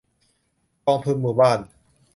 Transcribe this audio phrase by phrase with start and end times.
[0.85, 1.59] กองทุนหมู่บ้าน